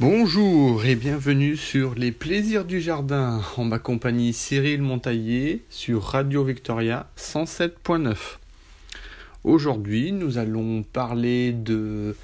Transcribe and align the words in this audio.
Bonjour 0.00 0.84
et 0.84 0.94
bienvenue 0.94 1.56
sur 1.56 1.96
Les 1.96 2.12
Plaisirs 2.12 2.64
du 2.64 2.80
Jardin 2.80 3.42
en 3.56 3.64
ma 3.64 3.80
compagnie 3.80 4.32
Cyril 4.32 4.80
Montaillé 4.80 5.64
sur 5.70 6.04
Radio 6.04 6.44
Victoria 6.44 7.08
107.9. 7.18 8.14
Aujourd'hui, 9.42 10.12
nous 10.12 10.38
allons 10.38 10.84
parler 10.84 11.50
de, 11.50 12.14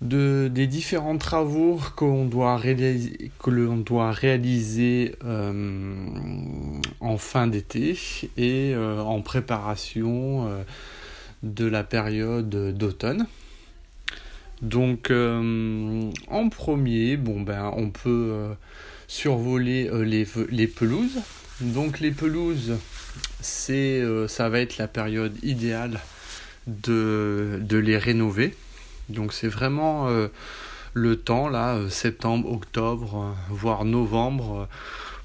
de 0.00 0.48
des 0.50 0.66
différents 0.66 1.18
travaux 1.18 1.78
que 1.94 2.06
l'on 2.06 2.24
doit 2.24 2.56
réaliser 4.10 5.14
euh, 5.26 6.06
en 7.00 7.18
fin 7.18 7.48
d'été 7.48 7.98
et 8.38 8.72
euh, 8.74 9.02
en 9.02 9.20
préparation 9.20 10.48
euh, 10.48 10.62
de 11.42 11.66
la 11.66 11.84
période 11.84 12.48
d'automne. 12.74 13.26
Donc 14.62 15.10
euh, 15.10 16.10
en 16.26 16.48
premier, 16.48 17.16
bon 17.16 17.40
ben 17.40 17.72
on 17.76 17.90
peut 17.90 18.30
euh, 18.32 18.54
survoler 19.06 19.88
euh, 19.88 20.02
les, 20.02 20.66
pelouses. 20.66 21.20
Donc 21.60 22.00
les 22.00 22.10
pelouses, 22.10 22.76
ça 23.40 24.48
va 24.48 24.60
être 24.60 24.78
la 24.78 24.88
période 24.88 25.36
idéale 25.44 26.00
de, 26.66 27.60
de 27.62 27.76
les 27.78 27.98
rénover. 27.98 28.56
Donc 29.08 29.32
c'est 29.32 29.48
vraiment 29.48 30.08
le 30.92 31.16
temps 31.16 31.48
là, 31.48 31.78
septembre, 31.88 32.52
octobre, 32.52 33.34
voire 33.48 33.84
novembre, 33.84 34.68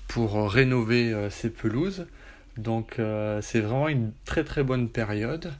pour 0.08 0.50
rénover 0.50 1.14
ces 1.30 1.50
pelouses. 1.50 2.06
Donc 2.58 3.00
c'est 3.42 3.60
vraiment 3.60 3.90
une 3.90 4.12
très 4.26 4.44
très 4.44 4.64
bonne 4.64 4.90
période 4.90 5.52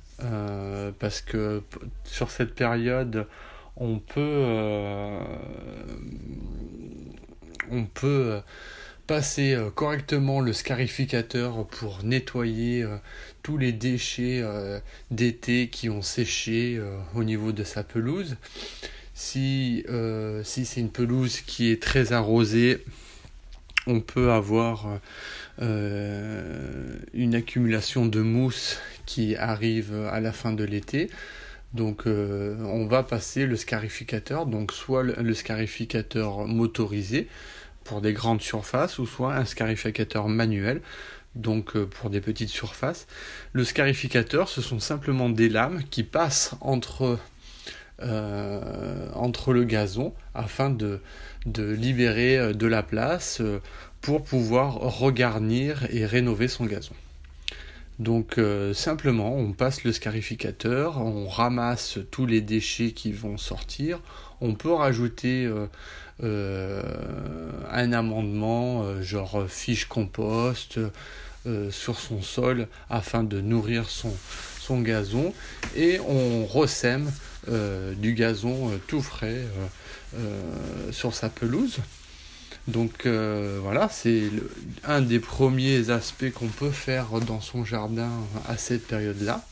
parce 1.00 1.22
que 1.22 1.62
sur 2.06 2.32
cette 2.32 2.56
période 2.56 3.28
on 3.78 4.00
peut, 4.00 4.20
euh, 4.20 5.20
peut 7.94 8.42
passer 9.08 9.54
euh, 9.54 9.70
correctement 9.70 10.42
le 10.42 10.54
scarificateur 10.54 11.66
pour 11.68 12.04
nettoyer 12.04 12.84
euh, 12.84 12.98
tous 13.42 13.58
les 13.58 13.74
déchets 13.74 14.44
d'été 15.12 15.68
qui 15.68 15.90
ont 15.90 16.02
séché 16.02 16.82
au 17.14 17.26
niveau 17.26 17.52
de 17.52 17.66
sa 17.66 17.84
pelouse. 17.84 18.38
Si, 19.14 19.86
si 20.44 20.66
c'est 20.66 20.80
une 20.80 20.90
pelouse 20.90 21.42
qui 21.42 21.70
est 21.70 21.82
très 21.84 22.14
arrosée, 22.14 22.86
on 23.86 24.00
peut 24.00 24.32
avoir 24.32 24.98
une 25.60 27.36
accumulation 27.36 28.06
de 28.06 28.22
mousse 28.22 28.80
qui 29.06 29.36
arrive 29.36 29.94
à 30.10 30.22
la 30.22 30.32
fin 30.32 30.54
de 30.54 30.64
l'été. 30.64 31.10
Donc 31.74 32.06
euh, 32.06 32.56
on 32.66 32.86
va 32.86 33.04
passer 33.04 33.46
le 33.46 33.56
scarificateur, 33.56 34.46
donc 34.46 34.72
soit 34.72 35.04
le, 35.04 35.34
scarificateur 35.34 36.46
motorisé 36.48 37.28
pour 37.84 38.00
des 38.00 38.14
grandes 38.14 38.42
surfaces 38.42 39.00
ou 39.00 39.08
soit 39.08 39.36
un 39.36 39.46
scarificateur 39.46 40.30
manuel 40.30 40.82
donc 41.36 41.76
euh, 41.76 41.88
pour 41.88 42.12
des 42.12 42.22
petites 42.22 42.50
surfaces. 42.50 43.08
Le 43.54 43.64
scarificateur, 43.64 44.50
ce 44.50 44.62
sont 44.62 44.80
simplement 44.80 45.30
des 45.30 45.50
lames 45.50 45.82
qui 45.90 46.04
passent 46.04 46.54
entre, 46.62 47.18
euh, 48.04 49.10
entre 49.14 49.52
le 49.52 49.64
gazon 49.64 50.14
afin 50.36 50.70
de, 50.70 51.02
de, 51.48 51.72
libérer 51.72 52.54
de 52.54 52.68
la 52.68 52.84
place 52.84 53.42
pour 54.00 54.24
pouvoir 54.24 54.76
regarnir 54.76 55.88
et 55.90 56.06
rénover 56.06 56.48
son 56.48 56.66
gazon. 56.66 56.94
Donc 58.00 58.38
euh, 58.38 58.74
simplement, 58.74 59.36
on 59.36 59.54
passe 59.54 59.84
le 59.84 59.92
scarificateur, 59.92 61.00
on 61.00 61.28
ramasse 61.28 62.00
tous 62.12 62.26
les 62.26 62.42
déchets 62.42 62.92
qui 62.92 63.12
vont 63.12 63.38
sortir. 63.38 64.00
On 64.42 64.56
peut 64.56 64.74
rajouter 64.74 65.46
euh, 65.46 65.68
euh, 66.24 66.82
un 67.72 67.94
amendement, 67.94 69.02
genre 69.02 69.46
fiche 69.48 69.86
compost, 69.86 70.80
sur 71.72 72.00
son 72.00 72.22
sol 72.22 72.68
afin 72.90 73.22
de 73.22 73.42
nourrir 73.42 73.90
son, 73.90 74.14
son 74.60 74.80
gazon. 74.80 75.34
Et 75.76 76.00
on 76.00 76.46
ressème 76.46 77.12
du 77.98 78.14
gazon 78.14 78.72
tout 78.88 79.02
frais 79.02 79.42
sur 80.92 81.14
sa 81.14 81.28
pelouse. 81.28 81.80
Donc 82.68 83.06
euh, 83.06 83.60
voilà, 83.62 83.90
c'est 83.90 84.30
un 84.86 85.02
des 85.02 85.20
premiers 85.20 85.90
aspects 85.90 86.32
qu'on 86.32 86.48
peut 86.48 86.72
faire 86.72 87.20
dans 87.28 87.42
son 87.42 87.66
jardin 87.66 88.10
à 88.48 88.58
cette 88.58 88.88
période-là. 88.88 89.44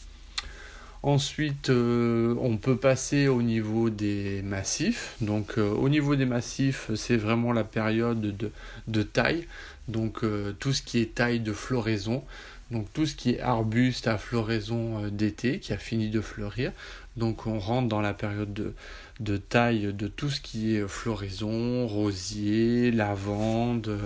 Ensuite, 1.03 1.71
euh, 1.71 2.35
on 2.39 2.57
peut 2.57 2.77
passer 2.77 3.27
au 3.27 3.41
niveau 3.41 3.89
des 3.89 4.41
massifs. 4.43 5.15
Donc 5.19 5.57
euh, 5.57 5.71
au 5.71 5.89
niveau 5.89 6.15
des 6.15 6.25
massifs, 6.25 6.91
c'est 6.95 7.17
vraiment 7.17 7.51
la 7.51 7.63
période 7.63 8.21
de, 8.21 8.51
de 8.87 9.03
taille. 9.03 9.47
Donc 9.87 10.23
tout 10.59 10.71
ce 10.71 10.81
qui 10.81 10.99
est 10.99 11.15
taille 11.15 11.41
de 11.41 11.51
floraison. 11.51 12.23
Donc 12.69 12.87
tout 12.93 13.05
ce 13.05 13.15
qui 13.15 13.31
est 13.31 13.41
arbuste 13.41 14.07
à 14.07 14.17
floraison 14.17 15.09
d'été 15.09 15.59
qui 15.59 15.73
a 15.73 15.77
fini 15.77 16.09
de 16.09 16.21
fleurir. 16.21 16.71
Donc 17.17 17.45
on 17.45 17.59
rentre 17.59 17.89
dans 17.89 17.99
la 17.99 18.13
période 18.13 18.53
de, 18.53 18.73
de 19.21 19.37
taille 19.37 19.93
de 19.93 20.07
tout 20.07 20.29
ce 20.29 20.41
qui 20.41 20.75
est 20.75 20.87
floraison, 20.87 21.87
rosier, 21.87 22.91
lavande, 22.91 23.97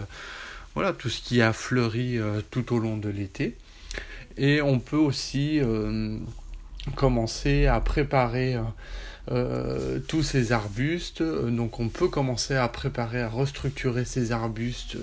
voilà, 0.75 0.91
tout 0.91 1.09
ce 1.09 1.21
qui 1.21 1.41
a 1.41 1.53
fleuri 1.53 2.17
euh, 2.17 2.41
tout 2.51 2.73
au 2.73 2.79
long 2.79 2.97
de 2.97 3.07
l'été. 3.07 3.55
Et 4.37 4.61
on 4.61 4.79
peut 4.79 4.97
aussi 4.97 5.61
euh, 5.61 6.17
commencer 6.95 7.65
à 7.65 7.79
préparer 7.79 8.59
euh, 9.31 9.99
tous 10.09 10.21
ces 10.21 10.51
arbustes. 10.51 11.23
Donc 11.23 11.79
on 11.79 11.87
peut 11.87 12.09
commencer 12.09 12.55
à 12.55 12.67
préparer, 12.67 13.21
à 13.21 13.29
restructurer 13.29 14.03
ces 14.03 14.33
arbustes 14.33 14.97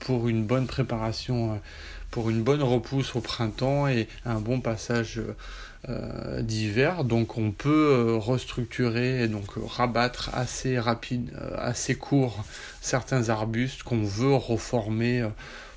pour 0.00 0.28
une 0.28 0.44
bonne 0.44 0.66
préparation, 0.66 1.60
pour 2.10 2.30
une 2.30 2.42
bonne 2.42 2.62
repousse 2.62 3.16
au 3.16 3.20
printemps 3.20 3.88
et 3.88 4.06
un 4.24 4.38
bon 4.38 4.60
passage 4.60 5.20
euh, 5.88 6.42
d'hiver. 6.42 7.04
Donc 7.04 7.38
on 7.38 7.52
peut 7.52 7.70
euh, 7.70 8.16
restructurer 8.18 9.22
et 9.22 9.28
donc 9.28 9.46
rabattre 9.66 10.28
assez 10.34 10.78
rapide, 10.78 11.30
euh, 11.40 11.56
assez 11.56 11.94
court 11.94 12.44
certains 12.82 13.30
arbustes 13.30 13.82
qu'on 13.82 14.02
veut 14.02 14.34
reformer 14.34 15.26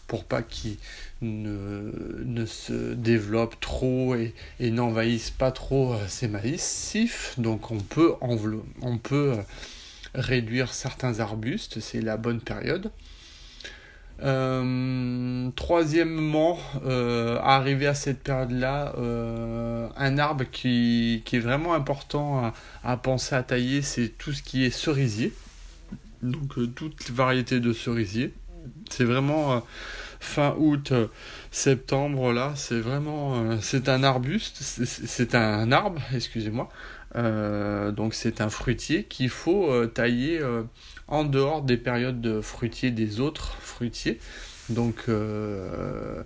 pour 0.08 0.26
pas 0.26 0.42
qu'ils 0.42 0.76
ne, 1.22 2.22
ne, 2.26 2.46
se 2.46 2.94
développent 2.94 3.58
trop 3.62 4.16
et, 4.16 4.34
et 4.60 4.72
n'envahissent 4.72 5.32
pas 5.32 5.52
trop 5.52 5.96
ces 6.10 6.28
maïsifs. 6.28 7.36
Donc 7.38 7.72
on 7.72 7.80
peut, 7.80 8.16
on 8.22 8.98
peut 8.98 9.38
réduire 10.14 10.74
certains 10.74 11.22
arbustes, 11.22 11.80
c'est 11.80 12.02
la 12.02 12.18
bonne 12.18 12.42
période. 12.42 12.92
Euh, 14.22 15.50
troisièmement, 15.56 16.60
euh, 16.86 17.40
arrivé 17.42 17.88
à 17.88 17.94
cette 17.94 18.22
période-là, 18.22 18.94
euh, 18.98 19.88
un 19.98 20.18
arbre 20.18 20.46
qui, 20.50 21.24
qui, 21.26 21.38
est 21.38 21.40
vraiment 21.40 21.74
important 21.74 22.54
à, 22.84 22.98
penser 22.98 23.36
à 23.36 23.44
tailler, 23.44 23.82
c'est 23.82 24.10
tout 24.10 24.32
ce 24.32 24.44
qui 24.44 24.66
est 24.66 24.70
cerisier. 24.70 25.34
Donc 26.22 26.58
euh, 26.58 26.68
toute 26.68 27.10
variété 27.10 27.60
de 27.60 27.74
cerisier. 27.74 28.34
C'est 28.90 29.04
vraiment 29.04 29.66
fin 30.22 30.56
août, 30.58 30.94
septembre 31.52 32.32
là, 32.32 32.54
c'est 32.56 32.80
vraiment 32.80 33.60
c'est 33.60 33.90
un 33.90 34.04
arbuste, 34.04 34.62
c'est 34.62 35.36
un 35.36 35.70
arbre, 35.74 36.02
excusez-moi. 36.14 36.70
donc 37.92 38.14
c'est 38.14 38.40
un 38.40 38.50
fruitier 38.50 39.04
qu'il 39.04 39.28
faut 39.28 39.86
tailler 39.88 40.40
en 41.08 41.24
dehors 41.24 41.62
des 41.62 41.78
périodes 41.78 42.22
de 42.22 42.42
fruitiers 42.42 42.92
des 42.92 43.20
autres 43.20 43.58
fruitiers. 43.60 44.20
Donc 44.70 45.06
euh, 45.10 46.24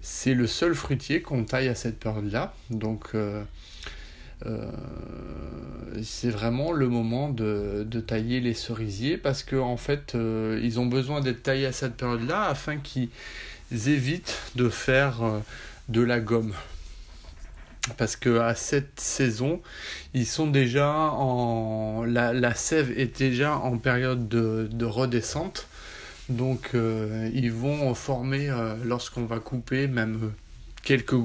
c'est 0.00 0.34
le 0.34 0.46
seul 0.46 0.74
fruitier 0.74 1.22
qu'on 1.22 1.44
taille 1.44 1.68
à 1.68 1.74
cette 1.74 1.98
période-là. 1.98 2.54
Donc 2.70 3.08
euh, 3.14 3.42
euh, 4.46 4.70
c'est 6.02 6.30
vraiment 6.30 6.72
le 6.72 6.88
moment 6.88 7.28
de, 7.30 7.86
tailler 8.06 8.40
les 8.40 8.54
cerisiers 8.54 9.16
parce 9.16 9.42
qu'en 9.42 9.72
en 9.72 9.76
fait 9.76 10.14
ils 10.14 10.78
ont 10.80 10.86
besoin 10.86 11.20
d'être 11.20 11.42
taillés 11.42 11.66
à 11.66 11.72
cette 11.72 11.96
période-là 11.96 12.44
afin 12.44 12.76
qu'ils 12.76 13.08
évitent 13.70 14.38
de 14.54 14.68
faire 14.68 15.22
de 15.88 16.02
la 16.02 16.20
gomme 16.20 16.54
parce 17.96 18.16
que 18.16 18.38
à 18.38 18.54
cette 18.54 19.00
saison, 19.00 19.60
ils 20.14 20.26
sont 20.26 20.46
déjà 20.46 20.92
en 20.92 22.04
la, 22.04 22.54
sève 22.54 22.92
est 22.98 23.18
déjà 23.18 23.56
en 23.56 23.78
période 23.78 24.28
de, 24.28 24.68
de 24.70 24.84
redescente. 24.84 25.68
Donc 26.28 26.70
euh, 26.74 27.30
ils 27.34 27.52
vont 27.52 27.94
former 27.94 28.50
euh, 28.50 28.74
lorsqu'on 28.84 29.26
va 29.26 29.38
couper 29.38 29.86
même 29.86 30.32
quelques 30.82 31.16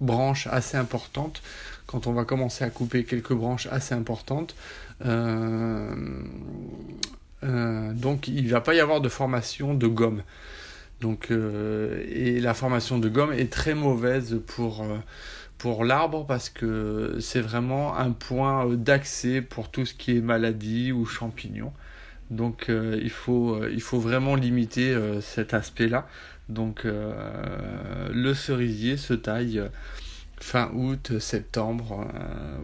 branches 0.00 0.46
assez 0.46 0.76
importantes. 0.76 1.42
Quand 1.86 2.06
on 2.06 2.12
va 2.12 2.24
commencer 2.24 2.64
à 2.64 2.70
couper 2.70 3.04
quelques 3.04 3.32
branches 3.32 3.68
assez 3.70 3.94
importantes, 3.94 4.54
euh, 5.04 5.94
donc 7.42 8.28
il 8.28 8.44
ne 8.44 8.50
va 8.50 8.60
pas 8.60 8.74
y 8.74 8.80
avoir 8.80 9.00
de 9.00 9.08
formation 9.08 9.74
de 9.74 9.86
gomme. 9.86 10.22
Donc, 11.00 11.30
et 11.30 12.40
la 12.40 12.54
formation 12.54 12.98
de 12.98 13.10
gomme 13.10 13.32
est 13.32 13.52
très 13.52 13.74
mauvaise 13.74 14.40
pour 14.46 14.82
pour 15.58 15.84
l'arbre 15.84 16.26
parce 16.26 16.50
que 16.50 17.18
c'est 17.20 17.40
vraiment 17.40 17.96
un 17.96 18.12
point 18.12 18.66
d'accès 18.74 19.40
pour 19.40 19.70
tout 19.70 19.86
ce 19.86 19.94
qui 19.94 20.16
est 20.16 20.20
maladie 20.20 20.92
ou 20.92 21.06
champignons. 21.06 21.72
Donc 22.30 22.66
il, 22.68 23.10
faut, 23.10 23.64
il 23.68 23.80
faut 23.82 24.00
vraiment 24.00 24.34
limiter 24.34 24.96
cet 25.20 25.54
aspect-là. 25.54 26.08
Donc 26.48 26.84
le 26.84 28.34
cerisier 28.34 28.96
se 28.96 29.14
taille 29.14 29.62
fin 30.40 30.70
août, 30.74 31.18
septembre, 31.18 32.08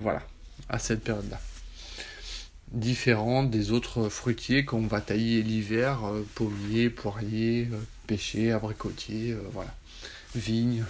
voilà, 0.00 0.22
à 0.68 0.78
cette 0.78 1.04
période-là 1.04 1.38
différente 2.72 3.50
des 3.50 3.72
autres 3.72 4.08
fruitiers 4.08 4.64
qu'on 4.64 4.86
va 4.86 5.00
tailler 5.00 5.42
l'hiver, 5.42 6.04
euh, 6.04 6.22
pommiers, 6.34 6.90
poiriers, 6.90 7.68
euh, 7.72 7.76
pêchers, 8.06 8.52
abricotiers, 8.52 9.32
euh, 9.32 9.42
voilà, 9.52 9.74
vignes. 10.34 10.84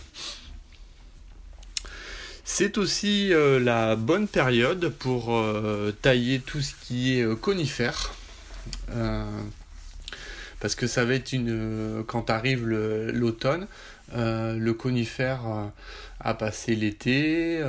C'est 2.53 2.79
aussi 2.79 3.33
la 3.33 3.97
bonne 3.97 4.29
période 4.29 4.91
pour 4.91 5.43
tailler 6.03 6.41
tout 6.41 6.61
ce 6.61 6.75
qui 6.83 7.19
est 7.19 7.41
conifère. 7.41 8.13
parce 10.61 10.75
que 10.75 10.87
ça 10.87 11.05
va 11.05 11.15
être 11.15 11.33
une. 11.33 12.05
Quand 12.07 12.29
arrive 12.29 12.67
l'automne, 12.67 13.67
le, 14.15 14.73
conifère 14.73 15.41
a 16.19 16.35
passé 16.35 16.75
l'été 16.75 17.63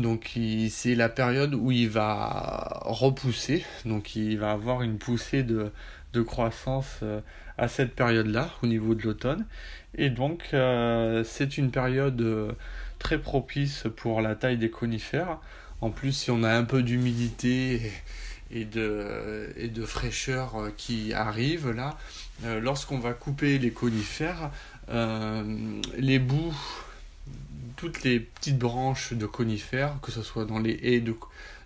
donc 0.00 0.38
c'est 0.70 0.94
la 0.94 1.08
période 1.08 1.54
où 1.54 1.70
il 1.70 1.88
va 1.88 2.80
repousser, 2.84 3.64
donc 3.84 4.16
il 4.16 4.38
va 4.38 4.52
avoir 4.52 4.82
une 4.82 4.98
poussée 4.98 5.42
de, 5.42 5.70
croissance 6.18 6.98
euh, 7.02 7.20
à 7.58 7.68
cette 7.68 7.94
période-là, 7.94 8.50
au 8.62 8.66
niveau 8.66 8.94
de 8.94 9.02
l'automne. 9.02 9.46
Et 9.96 10.10
donc 10.10 10.48
euh, 10.52 11.24
c'est 11.24 11.58
une 11.58 11.70
période 11.70 12.20
euh, 12.20 12.52
très 12.98 13.18
propice 13.18 13.84
pour 13.96 14.20
la 14.20 14.34
taille 14.34 14.58
des 14.58 14.70
conifères. 14.70 15.38
En 15.80 15.90
plus, 15.90 16.12
si 16.12 16.30
on 16.30 16.42
a 16.42 16.52
un 16.52 16.64
peu 16.64 16.82
d'humidité 16.82 17.92
et 18.50 18.64
de, 18.64 19.52
et 19.56 19.68
de 19.68 19.84
fraîcheur 19.84 20.70
qui 20.76 21.14
arrive 21.14 21.70
là, 21.70 21.96
lorsqu'on 22.60 22.98
va 22.98 23.14
couper 23.14 23.58
les 23.58 23.70
conifères, 23.70 24.50
les 25.96 26.18
bouts 26.18 26.54
toutes 27.80 28.02
les 28.02 28.20
petites 28.20 28.58
branches 28.58 29.14
de 29.14 29.24
conifères, 29.24 29.96
que 30.02 30.12
ce 30.12 30.20
soit 30.20 30.44
dans 30.44 30.58
les 30.58 30.78
haies 30.82 31.00
de, 31.00 31.14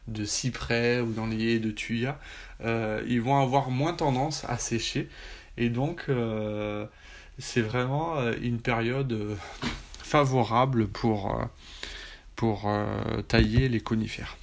de 0.08 0.24
cyprès 0.24 1.00
ou 1.00 1.12
dans 1.12 1.26
les 1.26 1.54
haies 1.54 1.58
de 1.58 1.70
tuya, 1.70 2.18
euh, 2.62 3.02
ils 3.06 3.20
vont 3.20 3.40
avoir 3.40 3.70
moins 3.70 3.94
tendance 3.94 4.44
à 4.48 4.58
sécher. 4.58 5.08
Et 5.56 5.68
donc, 5.68 6.04
euh, 6.08 6.86
c'est 7.38 7.62
vraiment 7.62 8.18
euh, 8.18 8.34
une 8.42 8.60
période 8.60 9.36
favorable 9.98 10.86
pour, 10.88 11.40
pour 12.36 12.70
tailler 13.26 13.68
les 13.68 13.80
conifères. 13.80 14.36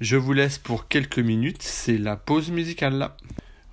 Je 0.00 0.16
vous 0.16 0.32
laisse 0.32 0.58
pour 0.58 0.88
quelques 0.88 1.18
minutes, 1.18 1.62
c'est 1.62 1.98
la 1.98 2.16
pause 2.16 2.50
musicale 2.50 2.94
là. 2.94 3.16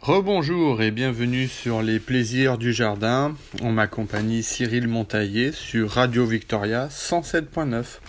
Rebonjour 0.02 0.82
et 0.82 0.92
bienvenue 0.92 1.48
sur 1.48 1.82
les 1.82 1.98
plaisirs 1.98 2.58
du 2.58 2.74
jardin. 2.74 3.34
On 3.62 3.72
m'accompagne 3.72 4.42
Cyril 4.42 4.90
Montaillé 4.90 5.54
sur 5.54 5.92
Radio 5.92 6.26
Victoria 6.26 6.90
107.9. 6.90 8.00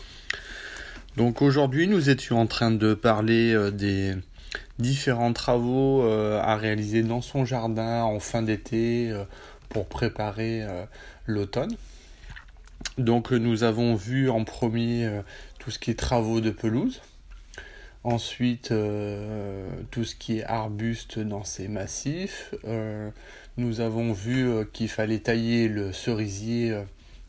Donc 1.17 1.43
aujourd'hui 1.43 1.87
nous 1.87 2.11
étions 2.11 2.41
en 2.41 2.49
train 2.49 2.73
de 2.73 2.93
parler 2.93 3.55
euh, 3.55 3.71
des 3.71 4.15
différents 4.81 5.33
travaux 5.33 6.03
euh, 6.03 6.41
à 6.43 6.57
réaliser 6.57 7.05
dans 7.05 7.21
son 7.21 7.45
jardin 7.45 8.03
en 8.03 8.19
fin 8.19 8.43
d'été 8.43 9.11
euh, 9.13 9.25
pour 9.69 9.87
préparer 9.87 10.65
l'automne. 11.27 11.75
Donc 12.99 13.33
nous 13.33 13.65
avons 13.65 13.97
vu 13.97 14.31
en 14.31 14.45
premier 14.45 15.21
tout 15.59 15.73
ce 15.73 15.81
qui 15.81 15.91
est 15.91 15.99
travaux 15.99 16.41
de 16.41 16.51
pelouse. 16.51 17.03
Ensuite, 18.05 18.73
tout 19.91 20.05
ce 20.05 20.15
qui 20.15 20.39
est 20.39 20.45
arbuste 20.45 21.19
dans 21.19 21.43
ces 21.43 21.67
massifs. 21.67 22.55
Nous 23.57 23.81
avons 23.81 24.13
vu 24.13 24.49
qu'il 24.73 24.89
fallait 24.89 25.19
tailler 25.19 25.67
le 25.67 25.93
cerisier 25.93 26.79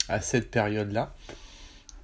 à 0.08 0.22
cette 0.22 0.52
période-là, 0.52 1.16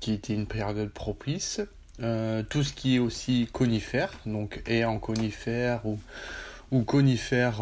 qui 0.02 0.12
était 0.14 0.34
une 0.34 0.48
période 0.48 0.90
propice. 0.90 1.62
tout 1.98 2.64
ce 2.64 2.74
qui 2.74 2.96
est 2.96 3.00
aussi 3.00 3.48
conifère, 3.54 4.12
donc 4.26 4.62
et 4.68 4.84
en 4.84 5.00
conifère 5.00 5.86
ou, 5.86 5.98
ou 6.72 6.84
conifère 6.84 7.62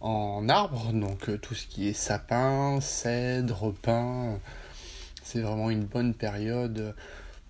en 0.00 0.48
arbre, 0.48 0.92
donc 0.92 1.40
tout 1.40 1.54
ce 1.54 1.66
qui 1.66 1.88
est 1.88 1.92
sapin, 1.92 2.80
cèdre, 2.80 3.72
pin, 3.82 4.40
c'est 5.22 5.42
vraiment 5.42 5.70
une 5.70 5.84
bonne 5.84 6.14
période 6.14 6.94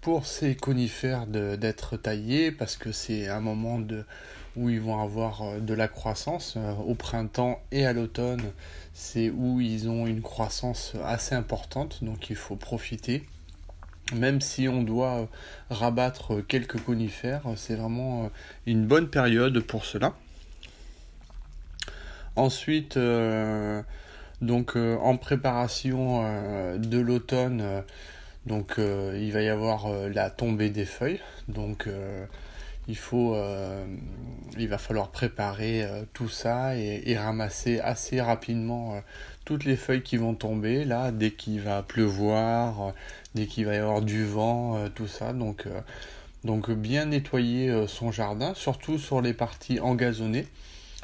pour 0.00 0.26
ces 0.26 0.54
conifères 0.54 1.26
d'être 1.26 1.96
taillés 1.96 2.52
parce 2.52 2.76
que 2.76 2.92
c'est 2.92 3.28
un 3.28 3.40
moment 3.40 3.80
où 4.56 4.70
ils 4.70 4.80
vont 4.80 5.00
avoir 5.00 5.42
euh, 5.42 5.60
de 5.60 5.74
la 5.74 5.88
croissance 5.88 6.54
euh, 6.56 6.74
au 6.74 6.94
printemps 6.94 7.60
et 7.70 7.86
à 7.86 7.92
l'automne. 7.92 8.52
C'est 8.92 9.30
où 9.30 9.60
ils 9.60 9.88
ont 9.88 10.06
une 10.06 10.22
croissance 10.22 10.92
assez 11.04 11.34
importante, 11.34 12.02
donc 12.02 12.30
il 12.30 12.36
faut 12.36 12.56
profiter. 12.56 13.24
Même 14.14 14.40
si 14.40 14.68
on 14.68 14.82
doit 14.82 15.20
euh, 15.20 15.26
rabattre 15.70 16.44
quelques 16.46 16.80
conifères, 16.80 17.42
c'est 17.56 17.76
vraiment 17.76 18.30
une 18.66 18.86
bonne 18.86 19.08
période 19.08 19.60
pour 19.60 19.84
cela. 19.84 20.14
Ensuite, 22.36 22.98
donc 24.40 24.76
en 24.76 25.16
préparation 25.16 26.22
de 26.78 26.98
l'automne, 26.98 27.82
donc 28.46 28.78
euh, 28.78 29.18
il 29.20 29.32
va 29.32 29.42
y 29.42 29.48
avoir 29.48 29.86
euh, 29.86 30.08
la 30.08 30.30
tombée 30.30 30.70
des 30.70 30.86
feuilles. 30.86 31.20
Donc 31.48 31.86
euh, 31.86 32.24
il 32.88 32.96
faut, 32.96 33.36
il 34.58 34.68
va 34.68 34.78
falloir 34.78 35.10
préparer 35.10 35.86
tout 36.12 36.28
ça 36.28 36.76
et, 36.76 37.16
ramasser 37.16 37.78
assez 37.78 38.20
rapidement 38.20 39.00
les 39.58 39.76
feuilles 39.76 40.02
qui 40.02 40.16
vont 40.16 40.34
tomber 40.34 40.84
là 40.84 41.12
dès 41.12 41.30
qu'il 41.30 41.60
va 41.60 41.82
pleuvoir, 41.82 42.94
dès 43.34 43.46
qu'il 43.46 43.66
va 43.66 43.74
y 43.74 43.78
avoir 43.78 44.02
du 44.02 44.24
vent, 44.24 44.88
tout 44.94 45.06
ça. 45.06 45.32
Donc 45.32 45.66
donc 46.44 46.70
bien 46.70 47.06
nettoyer 47.06 47.86
son 47.86 48.10
jardin, 48.12 48.54
surtout 48.54 48.98
sur 48.98 49.20
les 49.20 49.34
parties 49.34 49.80
engazonnées 49.80 50.46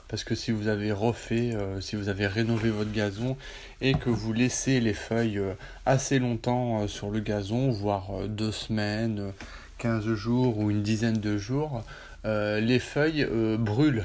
parce 0.09 0.23
que 0.23 0.35
si 0.35 0.53
vous 0.53 0.69
avez 0.69 0.93
refait, 0.93 1.55
euh, 1.55 1.81
si 1.81 1.97
vous 1.97 2.09
avez 2.09 2.27
rénové 2.27 2.71
votre 2.71 2.93
gazon 2.93 3.37
et 3.81 3.95
que 3.95 4.11
vous 4.11 4.33
laissez 4.33 4.81
les 4.81 4.95
feuilles 4.95 5.39
euh, 5.39 5.55
assez 5.85 6.19
longtemps 6.19 6.83
euh, 6.83 6.87
sur 6.87 7.11
le 7.11 7.21
gazon, 7.21 7.71
voire 7.71 8.29
deux 8.29 8.53
semaines, 8.53 9.33
15 9.79 10.07
jours 10.15 10.59
ou 10.59 10.71
une 10.71 10.83
dizaine 10.83 11.19
de 11.19 11.37
jours, 11.37 11.83
les 12.25 12.81
feuilles 12.81 13.25
brûlent 13.57 14.05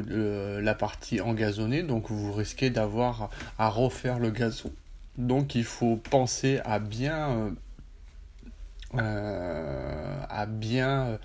la 0.00 0.74
partie 0.74 1.20
engazonnée, 1.20 1.82
donc 1.82 2.10
vous 2.10 2.32
risquez 2.32 2.70
d'avoir 2.70 3.30
à 3.58 3.68
refaire 3.68 4.18
le 4.18 4.30
gazon. 4.30 4.72
Donc 5.18 5.54
il 5.54 5.64
faut 5.64 5.96
penser 5.96 6.60
à 6.64 6.78
bien, 6.78 7.54
à 8.94 10.46
bien 10.46 11.18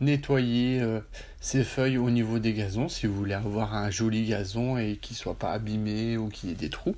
nettoyer 0.00 0.80
euh, 0.80 1.00
ces 1.40 1.64
feuilles 1.64 1.98
au 1.98 2.10
niveau 2.10 2.38
des 2.38 2.52
gazons 2.52 2.88
si 2.88 3.06
vous 3.06 3.14
voulez 3.14 3.34
avoir 3.34 3.74
un 3.74 3.90
joli 3.90 4.26
gazon 4.26 4.78
et 4.78 4.96
qu'il 4.96 5.16
soit 5.16 5.38
pas 5.38 5.52
abîmé 5.52 6.16
ou 6.16 6.28
qu'il 6.28 6.50
y 6.50 6.52
ait 6.52 6.56
des 6.56 6.70
trous. 6.70 6.96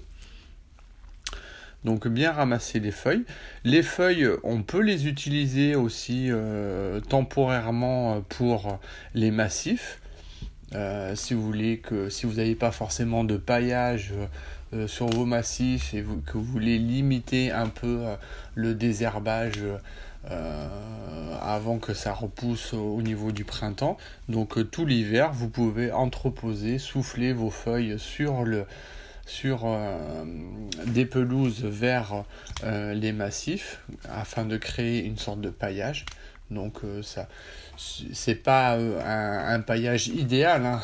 Donc 1.84 2.06
bien 2.08 2.32
ramasser 2.32 2.78
les 2.78 2.90
feuilles. 2.90 3.24
Les 3.64 3.82
feuilles, 3.82 4.28
on 4.42 4.62
peut 4.62 4.82
les 4.82 5.06
utiliser 5.08 5.76
aussi 5.76 6.26
euh, 6.28 7.00
temporairement 7.00 8.20
pour 8.28 8.78
les 9.14 9.30
massifs. 9.30 9.99
Euh, 10.74 11.16
si 11.16 11.34
vous 11.34 11.42
voulez 11.42 11.78
que 11.78 12.08
si 12.08 12.26
vous 12.26 12.34
n'avez 12.34 12.54
pas 12.54 12.70
forcément 12.70 13.24
de 13.24 13.36
paillage 13.36 14.12
sur 14.86 15.08
vos 15.08 15.24
massifs 15.24 15.94
et 15.94 16.04
que 16.26 16.34
vous 16.34 16.44
voulez 16.44 16.78
limiter 16.78 17.50
un 17.50 17.66
peu 17.66 18.04
le 18.54 18.72
désherbage 18.74 19.64
euh, 20.28 20.68
avant 21.40 21.78
que 21.78 21.94
ça 21.94 22.12
repousse 22.12 22.74
au 22.74 23.00
niveau 23.00 23.32
du 23.32 23.44
printemps. 23.44 23.96
Donc 24.28 24.58
euh, 24.58 24.64
tout 24.64 24.84
l'hiver, 24.84 25.32
vous 25.32 25.48
pouvez 25.48 25.92
entreposer, 25.92 26.78
souffler 26.78 27.32
vos 27.32 27.48
feuilles 27.48 27.98
sur 27.98 28.44
le 28.44 28.66
sur 29.24 29.62
euh, 29.64 30.24
des 30.88 31.06
pelouses 31.06 31.64
vers 31.64 32.24
les 32.62 33.12
massifs 33.12 33.80
afin 34.10 34.44
de 34.44 34.58
créer 34.58 35.04
une 35.04 35.16
sorte 35.16 35.40
de 35.40 35.50
paillage. 35.50 36.04
Donc 36.50 36.80
ça 37.02 37.28
c'est 37.78 38.34
pas 38.34 38.76
un, 38.76 39.60
paillage 39.60 40.08
idéal, 40.08 40.66
hein, 40.66 40.80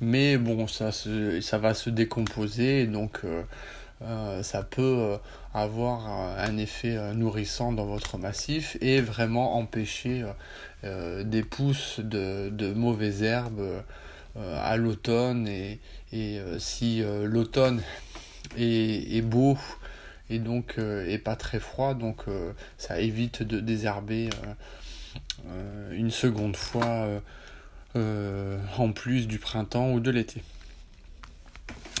mais 0.00 0.38
bon 0.38 0.66
ça, 0.66 0.90
ça 0.92 1.58
va 1.58 1.74
se 1.74 1.90
décomposer 1.90 2.86
donc 2.86 3.20
euh, 4.02 4.42
ça 4.42 4.62
peut 4.62 4.82
euh, 4.82 5.16
avoir 5.54 6.06
un 6.38 6.56
effet 6.58 6.96
euh, 6.96 7.14
nourrissant 7.14 7.72
dans 7.72 7.86
votre 7.86 8.18
massif 8.18 8.76
et 8.80 9.00
vraiment 9.00 9.56
empêcher 9.56 10.24
des 10.82 11.42
pousses 11.42 11.98
de, 12.00 12.72
mauvaises 12.74 13.22
herbes 13.22 13.82
à 14.36 14.76
l'automne 14.76 15.48
et, 15.48 15.80
si 16.58 17.02
l'automne 17.22 17.80
est, 18.58 19.22
beau 19.22 19.56
et 20.30 20.38
donc 20.38 20.78
et 20.78 21.18
pas 21.18 21.36
très 21.36 21.60
froid, 21.60 21.94
donc 21.94 22.24
ça 22.78 23.00
évite 23.00 23.42
de 23.42 23.60
désherber 23.60 24.30
une 25.92 26.10
seconde 26.10 26.56
fois 26.56 27.08
en 27.94 28.92
plus 28.92 29.26
du 29.28 29.38
printemps 29.38 29.92
ou 29.92 30.00
de 30.00 30.10
l'été. 30.10 30.42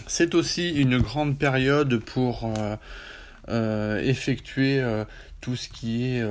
C'est 0.06 0.34
aussi 0.34 0.70
une 0.70 0.98
grande 0.98 1.38
période 1.38 1.98
pour 1.98 2.50
effectuer 3.48 4.82
tout 5.40 5.56
ce 5.56 5.68
qui 5.68 6.04
est 6.04 6.24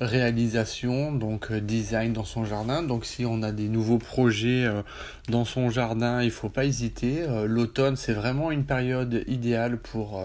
réalisation, 0.00 1.12
donc 1.12 1.50
euh, 1.50 1.60
design 1.60 2.12
dans 2.12 2.24
son 2.24 2.44
jardin. 2.44 2.82
Donc 2.82 3.04
si 3.04 3.24
on 3.24 3.42
a 3.42 3.52
des 3.52 3.68
nouveaux 3.68 3.98
projets 3.98 4.64
euh, 4.66 4.82
dans 5.28 5.44
son 5.44 5.70
jardin, 5.70 6.22
il 6.22 6.30
faut 6.30 6.48
pas 6.48 6.64
hésiter. 6.64 7.22
Euh, 7.22 7.46
l'automne, 7.46 7.96
c'est 7.96 8.12
vraiment 8.12 8.50
une 8.50 8.64
période 8.64 9.24
idéale 9.26 9.78
pour 9.78 10.22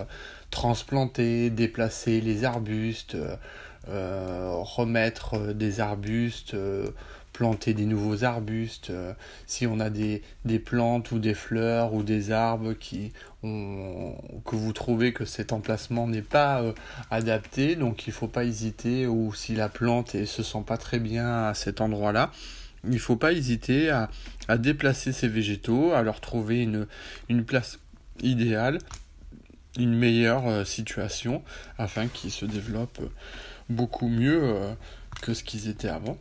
transplanter, 0.50 1.50
déplacer 1.50 2.20
les 2.20 2.44
arbustes, 2.44 3.16
remettre 3.88 5.54
des 5.54 5.80
arbustes 5.80 6.56
planter 7.42 7.74
des 7.74 7.88
nouveaux 7.88 8.24
arbustes, 8.24 8.92
euh, 8.92 9.14
si 9.48 9.66
on 9.66 9.80
a 9.80 9.90
des, 9.90 10.22
plantes 10.64 11.10
ou 11.10 11.18
des 11.18 11.34
fleurs 11.34 11.96
ou 11.96 12.04
des 12.04 12.32
arbres 12.32 12.74
qui 12.74 13.14
ont, 13.42 14.14
que 14.46 14.56
vous 14.56 14.74
trouvez 14.74 15.12
que 15.12 15.26
cet 15.26 15.52
emplacement 15.52 16.06
n'est 16.06 16.22
pas 16.22 16.62
euh, 16.62 16.72
adapté, 17.10 17.76
donc 17.76 18.06
il 18.06 18.12
ne 18.12 18.14
faut 18.14 18.28
pas 18.28 18.44
hésiter, 18.44 19.08
ou 19.08 19.34
si 19.34 19.56
la 19.56 19.70
plante 19.70 20.14
ne 20.14 20.26
se 20.26 20.44
sent 20.44 20.64
pas 20.68 20.78
très 20.78 21.00
bien 21.00 21.48
à 21.48 21.56
cet 21.56 21.82
endroit-là, 21.82 22.32
il 22.84 22.92
ne 22.92 23.00
faut 23.00 23.16
pas 23.16 23.32
hésiter 23.32 23.90
à, 23.90 24.08
déplacer 24.60 25.12
ces 25.12 25.28
végétaux, 25.28 25.94
à 25.94 26.04
leur 26.04 26.22
trouver 26.22 26.62
une, 26.62 26.86
une 27.28 27.44
place 27.44 27.80
idéale, 28.22 28.78
une 29.80 29.96
meilleure 29.96 30.48
euh, 30.48 30.64
situation, 30.64 31.42
afin 31.80 32.06
qu'ils 32.06 32.30
se 32.30 32.46
développent 32.46 33.02
beaucoup 33.68 34.10
mieux 34.10 34.76
que 35.24 35.34
ce 35.34 35.44
qu'ils 35.44 35.70
étaient 35.70 35.90
avant. 35.90 36.20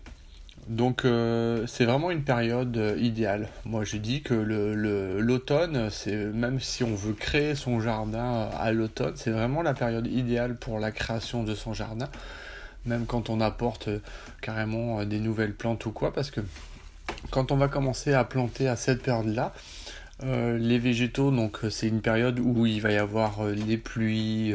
Donc 0.71 1.05
euh, 1.05 1.67
c'est 1.67 1.85
vraiment 1.85 2.13
une 2.13 2.23
période 2.23 2.77
euh, 2.77 2.97
idéale. 2.97 3.49
Moi 3.65 3.83
je 3.83 3.97
dis 3.97 4.23
que 4.23 4.35
l'automne, 4.35 5.91
c'est 5.91 6.15
même 6.15 6.61
si 6.61 6.85
on 6.85 6.95
veut 6.95 7.13
créer 7.13 7.57
son 7.57 7.81
jardin 7.81 8.49
à 8.57 8.71
l'automne, 8.71 9.15
c'est 9.17 9.33
vraiment 9.33 9.63
la 9.63 9.75
période 9.75 10.07
idéale 10.07 10.55
pour 10.55 10.79
la 10.79 10.93
création 10.93 11.43
de 11.43 11.57
son 11.57 11.75
jardin. 11.75 12.09
Même 12.87 13.05
quand 13.07 13.31
on 13.31 13.41
apporte 13.41 13.89
euh, 13.89 13.99
carrément 14.43 15.05
des 15.05 15.19
nouvelles 15.19 15.55
plantes 15.55 15.87
ou 15.87 15.91
quoi, 15.91 16.13
parce 16.13 16.31
que 16.31 16.41
quand 17.31 17.51
on 17.51 17.57
va 17.57 17.67
commencer 17.67 18.15
à 18.15 18.23
planter 18.23 18.69
à 18.69 18.77
cette 18.77 19.03
période-là, 19.03 19.53
les 20.23 20.79
végétaux, 20.79 21.31
donc 21.31 21.61
c'est 21.71 21.89
une 21.89 22.03
période 22.03 22.39
où 22.39 22.67
il 22.67 22.83
va 22.83 22.93
y 22.93 22.99
avoir 22.99 23.47
les 23.47 23.79
pluies, 23.79 24.55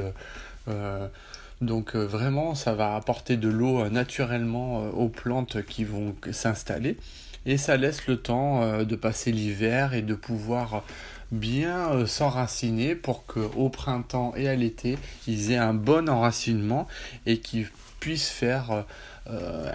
donc 1.62 1.96
euh, 1.96 2.06
vraiment, 2.06 2.56
ça 2.56 2.74
va 2.74 2.96
apporter 2.96 3.38
de 3.38 3.48
l'eau 3.48 3.82
euh, 3.82 3.90
naturellement 3.90 4.84
euh, 4.84 4.90
aux 4.92 5.10
plantes 5.10 5.64
qui 5.64 5.84
vont 5.84 6.16
s'installer. 6.32 6.98
Et 7.46 7.58
ça 7.58 7.78
laisse 7.78 8.08
le 8.08 8.18
temps 8.18 8.84
de 8.84 8.96
passer 8.96 9.32
l'hiver 9.32 9.94
et 9.94 10.02
de 10.02 10.16
pouvoir 10.16 10.84
bien 11.32 12.08
s'enraciner 12.08 12.96
pour 12.96 13.28
qu'au 13.28 13.70
printemps 13.70 14.34
et 14.36 14.50
à 14.50 14.56
l'été, 14.56 14.98
ils 15.28 15.52
aient 15.52 15.58
un 15.58 15.76
bon 15.76 16.10
enracinement 16.10 16.88
et 17.28 17.38
qu'ils 17.38 17.68
puissent 18.00 18.32
faire 18.32 18.84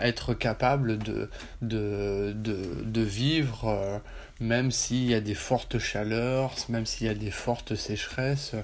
être 0.01 0.35
capables 0.35 0.99
de, 0.99 1.31
de 1.63 3.01
vivre 3.03 4.01
même 4.41 4.71
s'il 4.71 5.05
y 5.05 5.15
a 5.15 5.21
des 5.21 5.35
fortes 5.35 5.79
chaleurs, 5.79 6.55
même 6.71 6.87
s'il 6.87 7.07
y 7.07 7.11
a 7.11 7.15
des 7.15 7.31
fortes 7.31 7.75
sécheresses, 7.75 8.55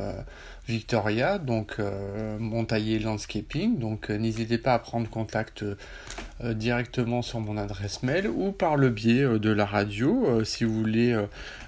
Victoria, 0.66 1.38
donc 1.38 1.76
euh, 1.78 2.38
Montaillé 2.38 2.98
Landscaping. 2.98 3.78
Donc 3.78 4.10
euh, 4.10 4.16
n'hésitez 4.16 4.56
pas 4.56 4.74
à 4.74 4.78
prendre 4.78 5.08
contact 5.10 5.62
euh, 5.62 6.54
directement 6.54 7.20
sur 7.20 7.40
mon 7.40 7.58
adresse 7.58 8.02
mail 8.02 8.28
ou 8.28 8.50
par 8.50 8.76
le 8.76 8.88
biais 8.88 9.38
de 9.38 9.50
la 9.50 9.66
radio. 9.66 10.42
si 10.44 10.64
vous 10.64 10.74
voulez 10.74 11.16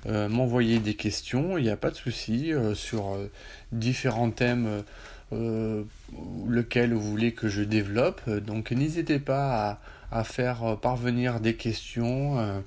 m'envoyer 0.07 0.79
des 0.79 0.95
questions, 0.95 1.59
il 1.59 1.65
n'y 1.65 1.71
a 1.71 1.77
pas 1.77 1.91
de 1.91 1.97
souci 1.97 2.53
sur 2.75 3.17
différents 3.73 4.31
thèmes. 4.31 4.83
lequel 5.33 6.95
vous 6.95 7.11
voulez 7.11 7.33
que 7.33 7.49
je 7.49 7.63
développe. 7.63 8.29
Donc 8.29 8.73
n'hésitez 8.73 9.19
pas 9.19 9.81
à, 10.11 10.25
faire 10.25 10.79
parvenir 10.81 11.41
des 11.41 11.55
questions 11.55 12.63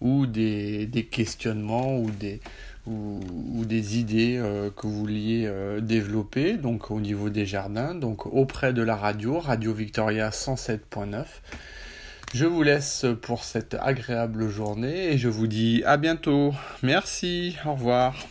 ou 0.00 0.26
des, 0.26 1.08
questionnements 1.10 1.98
ou 1.98 2.10
des, 2.10 2.40
ou, 2.86 3.64
des 3.64 3.98
idées 3.98 4.36
euh, 4.36 4.70
que 4.70 4.86
vous 4.86 4.98
vouliez 4.98 5.46
euh, 5.46 5.80
développer 5.80 6.58
donc 6.58 6.90
au 6.90 7.00
niveau 7.00 7.30
des 7.30 7.46
jardins, 7.46 7.94
donc 7.94 8.26
auprès 8.26 8.72
de 8.72 8.82
la 8.82 8.94
radio, 8.94 9.38
Radio 9.38 9.72
Victoria 9.72 10.30
107.9. 10.30 11.24
Je 12.34 12.46
vous 12.46 12.62
laisse 12.62 13.06
pour 13.22 13.44
cette 13.44 13.76
agréable 13.80 14.48
journée 14.48 15.12
et 15.12 15.18
je 15.18 15.28
vous 15.28 15.46
dis 15.46 15.82
à 15.86 15.96
bientôt. 15.96 16.52
Merci, 16.82 17.56
au 17.64 17.74
revoir. 17.74 18.26